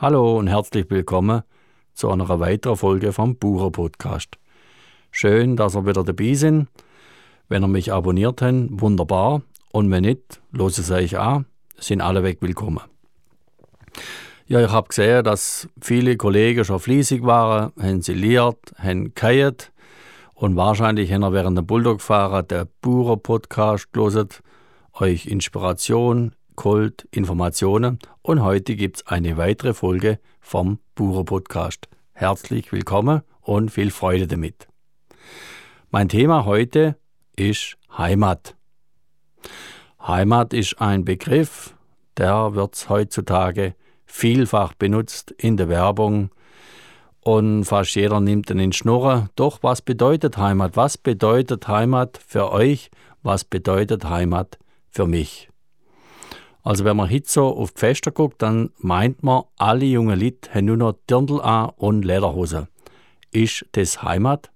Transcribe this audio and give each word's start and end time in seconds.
Hallo 0.00 0.38
und 0.38 0.46
herzlich 0.46 0.88
willkommen 0.90 1.42
zu 1.92 2.08
einer 2.08 2.38
weiteren 2.38 2.76
Folge 2.76 3.12
vom 3.12 3.34
Bucher 3.34 3.72
Podcast. 3.72 4.38
Schön, 5.10 5.56
dass 5.56 5.74
ihr 5.74 5.86
wieder 5.86 6.04
dabei 6.04 6.34
sind. 6.34 6.68
Wenn 7.48 7.64
ihr 7.64 7.68
mich 7.68 7.92
abonniert 7.92 8.40
habt, 8.40 8.80
wunderbar. 8.80 9.42
Und 9.72 9.90
wenn 9.90 10.04
nicht, 10.04 10.40
los 10.52 10.78
es 10.78 10.92
euch 10.92 11.18
an, 11.18 11.46
sind 11.78 12.00
alle 12.00 12.22
weg 12.22 12.38
willkommen. 12.40 12.78
Ja, 14.46 14.60
ich 14.60 14.70
habe 14.70 14.86
gesehen, 14.86 15.24
dass 15.24 15.68
viele 15.80 16.16
Kollegen 16.16 16.64
schon 16.64 16.78
fließig 16.78 17.24
waren, 17.24 17.72
haben 17.76 18.00
sie 18.00 18.14
liert, 18.14 18.72
haben 18.78 19.14
geheiert 19.16 19.72
und 20.34 20.54
wahrscheinlich 20.54 21.12
haben 21.12 21.22
wir 21.22 21.32
während 21.32 21.58
dem 21.58 21.66
Bulldog-Fahren 21.66 22.46
der 22.46 22.68
Bucher-Podcast 22.82 23.92
gelesen, 23.92 24.28
euch 24.92 25.26
Inspiration, 25.26 26.36
Kult, 26.58 27.06
Informationen 27.12 28.00
und 28.20 28.42
heute 28.42 28.74
gibt 28.74 28.96
es 28.96 29.06
eine 29.06 29.36
weitere 29.36 29.74
Folge 29.74 30.18
vom 30.40 30.80
Bucher-Podcast. 30.96 31.88
Herzlich 32.14 32.72
willkommen 32.72 33.22
und 33.42 33.70
viel 33.70 33.92
Freude 33.92 34.26
damit. 34.26 34.66
Mein 35.92 36.08
Thema 36.08 36.46
heute 36.46 36.96
ist 37.36 37.76
Heimat. 37.96 38.56
Heimat 40.04 40.52
ist 40.52 40.80
ein 40.80 41.04
Begriff, 41.04 41.76
der 42.16 42.56
wird 42.56 42.88
heutzutage 42.88 43.76
vielfach 44.04 44.74
benutzt 44.74 45.30
in 45.30 45.56
der 45.56 45.68
Werbung, 45.68 46.30
und 47.20 47.66
fast 47.66 47.94
jeder 47.94 48.18
nimmt 48.18 48.50
ihn 48.50 48.58
in 48.58 48.72
Schnurren. 48.72 49.28
Doch, 49.36 49.62
was 49.62 49.80
bedeutet 49.80 50.38
Heimat? 50.38 50.76
Was 50.76 50.98
bedeutet 50.98 51.68
Heimat 51.68 52.18
für 52.26 52.50
euch? 52.50 52.90
Was 53.22 53.44
bedeutet 53.44 54.06
Heimat 54.06 54.58
für 54.90 55.06
mich? 55.06 55.50
Also 56.62 56.84
wenn 56.84 56.96
man 56.96 57.10
heute 57.10 57.28
so 57.28 57.46
auf 57.46 57.72
die 57.72 57.80
Feste 57.80 58.12
guckt, 58.12 58.42
dann 58.42 58.70
meint 58.78 59.22
man, 59.22 59.44
alle 59.56 59.84
jungen 59.84 60.18
Leute 60.18 60.52
haben 60.52 60.66
nur 60.66 60.76
noch 60.76 60.94
Dirndl 61.08 61.40
an 61.40 61.70
und 61.76 62.04
Lederhose. 62.04 62.68
Ist 63.30 63.66
das 63.72 64.02
Heimat? 64.02 64.50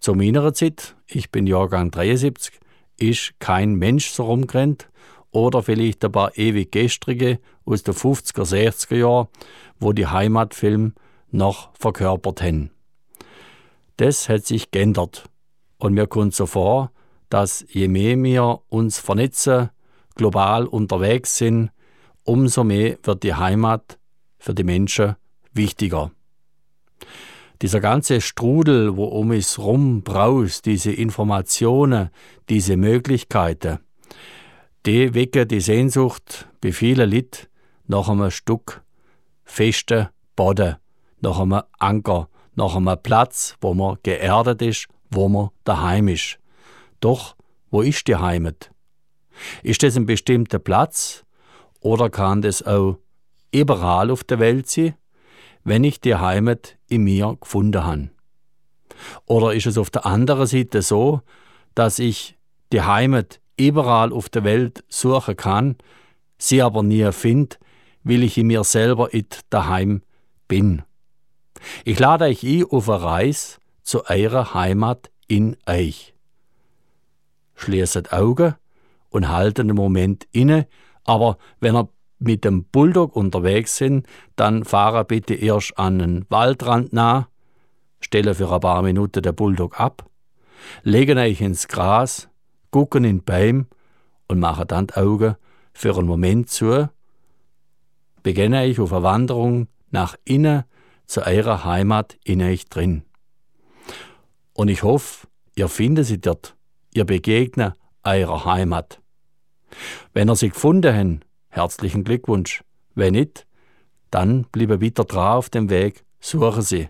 Zu 0.00 0.14
meiner 0.14 0.52
Zeit, 0.52 0.96
ich 1.06 1.30
bin 1.30 1.46
Jahrgang 1.46 1.90
73, 1.90 2.60
ist 2.98 3.34
kein 3.38 3.74
Mensch 3.74 4.10
so 4.10 4.24
rumgerannt 4.24 4.88
oder 5.30 5.62
vielleicht 5.62 6.04
ein 6.04 6.12
paar 6.12 6.36
ewig 6.36 6.70
gestrige 6.72 7.40
aus 7.64 7.82
den 7.82 7.94
50er, 7.94 8.44
60er 8.44 8.96
Jahren, 8.96 9.28
wo 9.80 9.92
die 9.92 10.06
Heimatfilme 10.06 10.92
noch 11.30 11.70
verkörpert 11.74 12.42
haben. 12.42 12.70
Das 13.96 14.28
hat 14.28 14.46
sich 14.46 14.70
geändert. 14.70 15.28
Und 15.78 15.94
mir 15.94 16.06
kommt 16.06 16.34
so 16.34 16.46
vor, 16.46 16.92
dass 17.28 17.64
je 17.68 17.88
mehr 17.88 18.22
wir 18.22 18.60
uns 18.68 18.98
vernetzen, 18.98 19.70
global 20.14 20.66
unterwegs 20.66 21.36
sind, 21.36 21.70
umso 22.24 22.64
mehr 22.64 22.98
wird 23.02 23.22
die 23.22 23.34
Heimat 23.34 23.98
für 24.38 24.54
die 24.54 24.64
Menschen 24.64 25.16
wichtiger. 25.52 26.10
Dieser 27.62 27.80
ganze 27.80 28.20
Strudel, 28.20 28.96
wo 28.96 29.04
um 29.04 29.32
es 29.32 29.58
rum 29.58 30.02
braust, 30.02 30.66
diese 30.66 30.92
Informationen, 30.92 32.10
diese 32.48 32.76
Möglichkeiten, 32.76 33.78
die 34.86 35.14
wecken 35.14 35.48
die 35.48 35.60
Sehnsucht 35.60 36.48
bei 36.60 36.72
vielen 36.72 37.10
Leuten 37.10 37.46
nach 37.86 38.08
einem 38.08 38.30
Stück 38.30 38.82
festen 39.44 40.08
Boden, 40.36 40.76
nach 41.20 41.38
einem 41.38 41.62
Anker, 41.78 42.28
nach 42.54 42.76
einem 42.76 42.98
Platz, 43.02 43.56
wo 43.60 43.72
man 43.72 43.96
geerdet 44.02 44.60
ist, 44.60 44.88
wo 45.10 45.28
man 45.28 45.50
daheim 45.64 46.08
ist. 46.08 46.38
Doch, 47.00 47.36
wo 47.70 47.82
ist 47.82 48.08
die 48.08 48.16
Heimat? 48.16 48.73
Ist 49.62 49.82
das 49.82 49.96
ein 49.96 50.06
bestimmter 50.06 50.58
Platz 50.58 51.24
oder 51.80 52.10
kann 52.10 52.42
das 52.42 52.62
auch 52.62 52.98
überall 53.52 54.10
auf 54.10 54.24
der 54.24 54.38
Welt 54.38 54.68
sein, 54.68 54.94
wenn 55.64 55.84
ich 55.84 56.00
die 56.00 56.14
Heimat 56.14 56.76
in 56.88 57.04
mir 57.04 57.36
gefunden 57.40 57.84
habe? 57.84 58.10
Oder 59.26 59.54
ist 59.54 59.66
es 59.66 59.78
auf 59.78 59.90
der 59.90 60.06
anderen 60.06 60.46
Seite 60.46 60.82
so, 60.82 61.20
dass 61.74 61.98
ich 61.98 62.36
die 62.72 62.82
Heimat 62.82 63.40
überall 63.56 64.12
auf 64.12 64.28
der 64.28 64.44
Welt 64.44 64.84
suchen 64.88 65.36
kann, 65.36 65.76
sie 66.38 66.62
aber 66.62 66.82
nie 66.82 67.10
finde, 67.12 67.56
weil 68.02 68.22
ich 68.22 68.38
in 68.38 68.48
mir 68.48 68.64
selber 68.64 69.14
it 69.14 69.40
daheim 69.50 70.02
bin? 70.48 70.82
Ich 71.84 71.98
lade 71.98 72.26
euch 72.26 72.44
ein 72.44 72.64
auf 72.64 72.88
eine 72.88 73.02
Reise 73.02 73.58
zu 73.82 74.04
eurer 74.06 74.54
Heimat 74.54 75.10
in 75.28 75.56
euch. 75.66 76.14
Schließt 77.54 78.12
Augen 78.12 78.56
und 79.14 79.28
haltet 79.28 79.60
einen 79.60 79.76
Moment 79.76 80.26
inne, 80.32 80.66
aber 81.04 81.38
wenn 81.60 81.76
ihr 81.76 81.88
mit 82.18 82.44
dem 82.44 82.64
Bulldog 82.64 83.14
unterwegs 83.14 83.76
sind, 83.76 84.08
dann 84.34 84.64
fahre 84.64 85.04
bitte 85.04 85.34
erst 85.34 85.78
an 85.78 86.00
den 86.00 86.26
Waldrand 86.30 86.92
nah, 86.92 87.28
stelle 88.00 88.34
für 88.34 88.52
ein 88.52 88.60
paar 88.60 88.82
Minuten 88.82 89.22
den 89.22 89.34
Bulldog 89.36 89.78
ab, 89.78 90.10
legen 90.82 91.16
euch 91.18 91.40
ins 91.40 91.68
Gras, 91.68 92.28
gucken 92.72 93.04
in 93.04 93.22
Baum 93.22 93.66
und 94.26 94.40
machen 94.40 94.66
dann 94.66 94.88
die 94.88 94.94
Augen 94.94 95.36
für 95.72 95.96
einen 95.96 96.08
Moment 96.08 96.50
zu, 96.50 96.90
beginne 98.24 98.66
ich 98.66 98.80
auf 98.80 98.92
eine 98.92 99.04
Wanderung 99.04 99.68
nach 99.92 100.16
innen 100.24 100.64
zu 101.06 101.24
eurer 101.24 101.64
Heimat 101.64 102.18
in 102.24 102.42
euch 102.42 102.66
drin. 102.66 103.04
Und 104.54 104.68
ich 104.68 104.82
hoffe, 104.82 105.28
ihr 105.54 105.68
findet 105.68 106.06
sie 106.06 106.20
dort, 106.20 106.56
ihr 106.94 107.04
begegnet 107.04 107.74
eurer 108.02 108.44
Heimat. 108.44 109.03
Wenn 110.12 110.28
ihr 110.28 110.36
sie 110.36 110.50
gefunden 110.50 110.94
habt, 110.94 111.26
herzlichen 111.48 112.04
Glückwunsch. 112.04 112.62
Wenn 112.94 113.14
nicht, 113.14 113.46
dann 114.10 114.44
bleibe 114.44 114.80
wieder 114.80 115.04
dran 115.04 115.38
auf 115.38 115.50
dem 115.50 115.70
Weg, 115.70 116.04
suche 116.20 116.62
sie. 116.62 116.88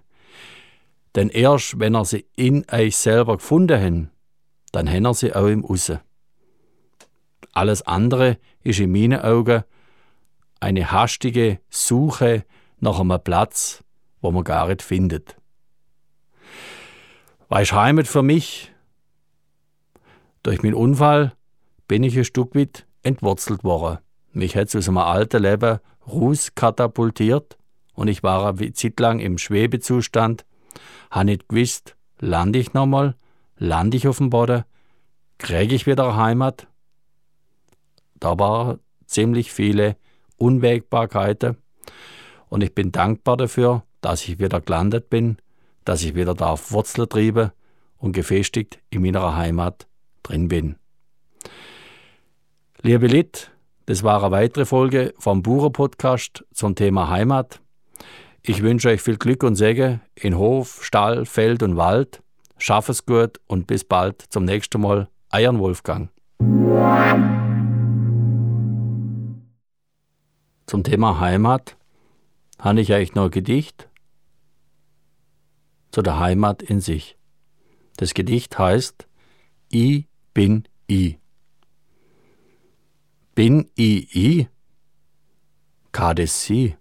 Denn 1.14 1.28
erst 1.28 1.78
wenn 1.78 1.94
ihr 1.94 2.04
sie 2.04 2.26
in 2.36 2.66
euch 2.70 2.96
selber 2.96 3.36
gefunden 3.36 3.80
habt, 3.80 4.14
dann 4.72 4.88
habt 4.88 5.06
ihr 5.06 5.14
sie 5.14 5.34
auch 5.34 5.46
im 5.46 5.64
Aussen. 5.64 6.00
Alles 7.52 7.82
andere 7.82 8.38
ist 8.62 8.80
in 8.80 8.90
meinen 8.90 9.20
Augen 9.20 9.62
eine 10.60 10.90
hastige 10.90 11.60
Suche 11.70 12.44
nach 12.80 12.98
einem 12.98 13.22
Platz, 13.22 13.84
wo 14.20 14.32
man 14.32 14.44
gar 14.44 14.68
nicht 14.68 14.82
findet. 14.82 15.36
Was 17.48 17.72
Heimat 17.72 18.08
für 18.08 18.22
mich? 18.22 18.72
Durch 20.42 20.62
meinen 20.62 20.74
Unfall 20.74 21.36
bin 21.88 22.02
ich 22.02 22.16
ein 22.16 22.24
Stück 22.24 22.54
weit 22.54 22.86
entwurzelt 23.02 23.64
worden. 23.64 23.98
Mich 24.32 24.56
hat 24.56 24.74
aus 24.74 24.88
einem 24.88 24.98
alten 24.98 25.42
Leben 25.42 25.78
rauskatapultiert 26.06 27.56
und 27.94 28.08
ich 28.08 28.22
war 28.22 28.48
eine 28.48 28.72
Zeit 28.72 28.98
lang 28.98 29.20
im 29.20 29.38
Schwebezustand, 29.38 30.44
habe 31.10 31.26
nicht 31.26 31.48
gewusst, 31.48 31.96
lande 32.18 32.58
ich 32.58 32.74
nochmal, 32.74 33.14
lande 33.56 33.96
ich 33.96 34.08
auf 34.08 34.18
dem 34.18 34.30
Boden, 34.30 34.64
kriege 35.38 35.74
ich 35.74 35.86
wieder 35.86 36.16
Heimat. 36.16 36.66
Da 38.18 38.38
waren 38.38 38.80
ziemlich 39.06 39.52
viele 39.52 39.96
Unwägbarkeiten 40.36 41.56
und 42.48 42.62
ich 42.62 42.74
bin 42.74 42.92
dankbar 42.92 43.36
dafür, 43.36 43.84
dass 44.00 44.26
ich 44.26 44.38
wieder 44.38 44.60
gelandet 44.60 45.10
bin, 45.10 45.38
dass 45.84 46.02
ich 46.02 46.14
wieder 46.14 46.34
da 46.34 46.50
auf 46.52 46.72
Wurzeln 46.72 47.08
triebe 47.08 47.52
und 47.98 48.12
gefestigt 48.12 48.80
in 48.90 49.02
meiner 49.02 49.36
Heimat 49.36 49.86
drin 50.22 50.48
bin. 50.48 50.76
Liebe 52.86 53.06
Lit, 53.06 53.50
das 53.86 54.02
war 54.02 54.22
eine 54.22 54.30
weitere 54.30 54.66
Folge 54.66 55.14
vom 55.16 55.42
Bucher 55.42 55.70
Podcast 55.70 56.44
zum 56.52 56.74
Thema 56.74 57.08
Heimat. 57.08 57.62
Ich 58.42 58.60
wünsche 58.60 58.90
euch 58.90 59.00
viel 59.00 59.16
Glück 59.16 59.42
und 59.42 59.56
Segen 59.56 60.02
in 60.14 60.36
Hof, 60.36 60.84
Stall, 60.84 61.24
Feld 61.24 61.62
und 61.62 61.78
Wald. 61.78 62.22
Schaff 62.58 62.90
es 62.90 63.06
gut 63.06 63.40
und 63.46 63.66
bis 63.66 63.84
bald 63.84 64.20
zum 64.28 64.44
nächsten 64.44 64.82
Mal. 64.82 65.08
Eiern 65.30 65.60
Wolfgang. 65.60 66.10
Zum 70.66 70.84
Thema 70.84 71.20
Heimat 71.20 71.78
habe 72.58 72.82
ich 72.82 72.92
euch 72.92 73.14
noch 73.14 73.24
ein 73.24 73.30
Gedicht 73.30 73.88
zu 75.90 76.02
der 76.02 76.18
Heimat 76.18 76.62
in 76.62 76.82
sich. 76.82 77.16
Das 77.96 78.12
Gedicht 78.12 78.58
heißt 78.58 79.08
I 79.72 80.06
bin 80.34 80.64
I. 80.90 81.16
Bin 83.34 83.68
I 83.76 84.08
I? 84.14 84.48
Sie. 86.26 86.76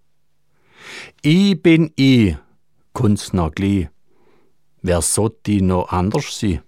I 1.24 1.54
bin 1.54 1.92
I, 1.98 2.36
kunst 2.92 3.34
noch 3.34 3.52
gli. 3.52 3.88
Wer 4.80 5.02
sollt 5.02 5.46
die 5.46 5.62
no 5.62 5.82
anders 5.82 6.38
sie? 6.38 6.60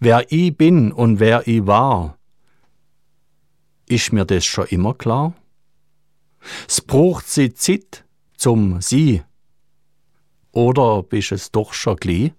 Wer 0.00 0.30
I 0.30 0.50
bin 0.50 0.92
und 0.92 1.18
wer 1.18 1.48
I 1.48 1.66
war, 1.66 2.18
ist 3.86 4.12
mir 4.12 4.26
das 4.26 4.44
schon 4.44 4.66
immer 4.66 4.92
klar? 4.92 5.32
Es 6.68 6.82
braucht 6.82 7.26
sie 7.26 7.54
Zit 7.54 8.04
zum 8.36 8.82
Sie 8.82 9.22
oder 10.52 11.02
bist 11.02 11.32
es 11.32 11.50
doch 11.50 11.72
schon 11.72 11.96
gli? 11.96 12.32